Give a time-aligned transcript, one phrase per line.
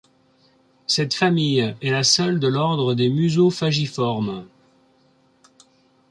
[0.87, 4.47] Cette famille est la seule de l'ordre des Musophagiformes.